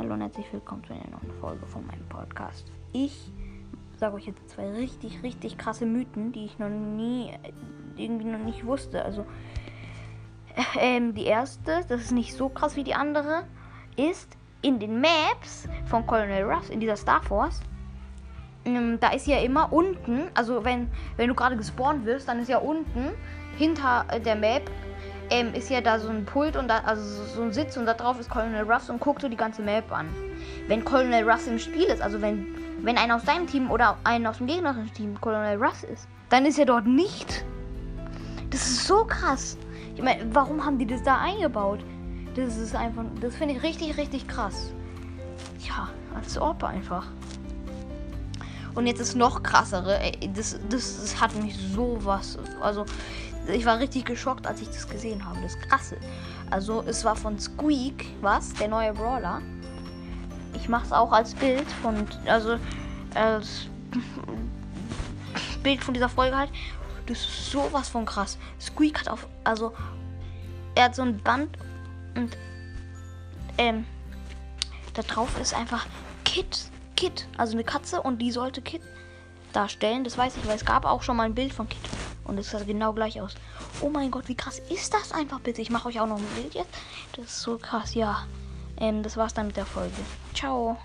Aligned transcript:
Hallo 0.00 0.14
und 0.14 0.22
herzlich 0.22 0.50
willkommen 0.50 0.82
zu 0.82 0.94
einer 0.94 1.10
neuen 1.10 1.30
Folge 1.42 1.66
von 1.66 1.86
meinem 1.86 2.08
Podcast. 2.08 2.72
Ich 2.94 3.30
sage 3.98 4.14
euch 4.14 4.28
jetzt 4.28 4.48
zwei 4.48 4.70
richtig, 4.70 5.22
richtig 5.22 5.58
krasse 5.58 5.84
Mythen, 5.84 6.32
die 6.32 6.46
ich 6.46 6.58
noch 6.58 6.70
nie, 6.70 7.34
irgendwie 7.96 8.24
noch 8.24 8.38
nicht 8.38 8.64
wusste. 8.64 9.04
Also, 9.04 9.26
ähm, 10.80 11.12
die 11.12 11.26
erste, 11.26 11.84
das 11.86 12.00
ist 12.00 12.12
nicht 12.12 12.32
so 12.32 12.48
krass 12.48 12.76
wie 12.76 12.82
die 12.82 12.94
andere, 12.94 13.42
ist 13.96 14.38
in 14.62 14.78
den 14.78 15.02
Maps 15.02 15.68
von 15.84 16.06
Colonel 16.06 16.44
Ruffs, 16.44 16.70
in 16.70 16.80
dieser 16.80 16.96
Star 16.96 17.22
Force, 17.22 17.60
ähm, 18.64 18.96
da 19.00 19.10
ist 19.10 19.26
ja 19.26 19.40
immer 19.40 19.70
unten, 19.70 20.30
also 20.32 20.64
wenn, 20.64 20.88
wenn 21.18 21.28
du 21.28 21.34
gerade 21.34 21.58
gespawnt 21.58 22.06
wirst, 22.06 22.26
dann 22.26 22.38
ist 22.38 22.48
ja 22.48 22.56
unten 22.56 23.10
hinter 23.58 24.06
äh, 24.08 24.18
der 24.18 24.36
Map 24.36 24.62
ähm, 25.30 25.54
ist 25.54 25.70
ja 25.70 25.80
da 25.80 25.98
so 25.98 26.08
ein 26.08 26.24
Pult 26.24 26.56
und 26.56 26.68
da, 26.68 26.78
also 26.84 27.02
so 27.34 27.42
ein 27.42 27.52
Sitz 27.52 27.76
und 27.76 27.86
da 27.86 27.94
drauf 27.94 28.18
ist 28.18 28.28
Colonel 28.28 28.70
Ruffs 28.70 28.90
und 28.90 29.00
guckt 29.00 29.22
so 29.22 29.28
die 29.28 29.36
ganze 29.36 29.62
Map 29.62 29.90
an. 29.92 30.08
Wenn 30.66 30.84
Colonel 30.84 31.28
Ruffs 31.28 31.46
im 31.46 31.58
Spiel 31.58 31.84
ist, 31.84 32.02
also 32.02 32.20
wenn, 32.20 32.46
wenn 32.82 32.98
einer 32.98 33.16
aus 33.16 33.24
deinem 33.24 33.46
Team 33.46 33.70
oder 33.70 33.96
einer 34.04 34.30
aus 34.30 34.38
dem 34.38 34.46
gegnerischen 34.46 34.92
Team 34.92 35.20
Colonel 35.20 35.62
Ruffs 35.62 35.84
ist, 35.84 36.08
dann 36.28 36.44
ist 36.46 36.58
er 36.58 36.66
dort 36.66 36.86
nicht. 36.86 37.44
Das 38.50 38.62
ist 38.62 38.86
so 38.86 39.04
krass. 39.04 39.56
Ich 39.94 40.02
meine, 40.02 40.24
warum 40.34 40.64
haben 40.64 40.78
die 40.78 40.86
das 40.86 41.02
da 41.02 41.18
eingebaut? 41.18 41.80
Das 42.34 42.56
ist 42.56 42.74
einfach, 42.74 43.04
das 43.20 43.36
finde 43.36 43.54
ich 43.54 43.62
richtig, 43.62 43.96
richtig 43.96 44.26
krass. 44.26 44.72
Ja, 45.60 45.88
als 46.14 46.38
ob 46.40 46.64
einfach. 46.64 47.06
Und 48.74 48.86
jetzt 48.86 49.00
ist 49.00 49.16
noch 49.16 49.42
krassere. 49.42 49.98
Ey, 50.00 50.30
das, 50.32 50.58
das, 50.68 51.00
das 51.00 51.20
hat 51.20 51.34
mich 51.42 51.56
sowas. 51.56 52.38
Also, 52.60 52.84
ich 53.52 53.64
war 53.64 53.78
richtig 53.78 54.04
geschockt, 54.04 54.46
als 54.46 54.60
ich 54.60 54.68
das 54.68 54.88
gesehen 54.88 55.24
habe. 55.24 55.40
Das 55.42 55.58
krasse. 55.58 55.96
Also, 56.50 56.82
es 56.86 57.04
war 57.04 57.16
von 57.16 57.38
Squeak, 57.38 58.06
was? 58.20 58.52
Der 58.54 58.68
neue 58.68 58.92
Brawler. 58.92 59.40
Ich 60.54 60.68
mache 60.68 60.86
es 60.86 60.92
auch 60.92 61.12
als 61.12 61.34
Bild 61.34 61.70
von. 61.82 62.06
Also, 62.26 62.56
als 63.14 63.66
Bild 65.62 65.82
von 65.82 65.94
dieser 65.94 66.08
Folge 66.08 66.36
halt. 66.36 66.50
Das 67.06 67.18
ist 67.18 67.50
sowas 67.50 67.88
von 67.88 68.04
krass. 68.04 68.38
Squeak 68.60 69.00
hat 69.00 69.08
auf. 69.08 69.26
Also, 69.44 69.72
er 70.74 70.84
hat 70.84 70.94
so 70.94 71.02
ein 71.02 71.18
Band 71.18 71.56
und. 72.16 72.36
Ähm. 73.58 73.84
Da 74.94 75.02
drauf 75.02 75.38
ist 75.40 75.54
einfach 75.54 75.86
Kid. 76.24 76.70
Kid. 76.96 77.26
Also 77.36 77.52
eine 77.54 77.64
Katze 77.64 78.02
und 78.02 78.18
die 78.18 78.32
sollte 78.32 78.60
Kid 78.60 78.82
darstellen. 79.52 80.04
Das 80.04 80.18
weiß 80.18 80.36
ich, 80.36 80.46
weil 80.46 80.56
es 80.56 80.64
gab 80.64 80.84
auch 80.84 81.02
schon 81.02 81.16
mal 81.16 81.24
ein 81.24 81.34
Bild 81.34 81.52
von 81.52 81.68
Kid. 81.68 81.80
Und 82.30 82.38
es 82.38 82.48
sah 82.48 82.62
genau 82.62 82.92
gleich 82.92 83.20
aus. 83.20 83.34
Oh 83.80 83.88
mein 83.88 84.12
Gott, 84.12 84.28
wie 84.28 84.36
krass 84.36 84.60
ist 84.70 84.94
das 84.94 85.10
einfach 85.10 85.40
bitte? 85.40 85.60
Ich 85.60 85.70
mache 85.70 85.88
euch 85.88 85.98
auch 85.98 86.06
noch 86.06 86.18
ein 86.18 86.26
Bild 86.36 86.54
jetzt. 86.54 86.70
Das 87.16 87.24
ist 87.24 87.42
so 87.42 87.58
krass, 87.58 87.94
ja. 87.94 88.24
Ähm, 88.76 89.02
das 89.02 89.16
war's 89.16 89.34
dann 89.34 89.48
mit 89.48 89.56
der 89.56 89.66
Folge. 89.66 89.96
Ciao. 90.32 90.78